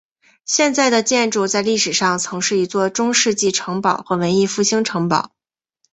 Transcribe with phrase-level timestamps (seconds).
[0.45, 5.29] 现在的建筑在历史上曾是一座中世纪城堡和文艺复兴城堡。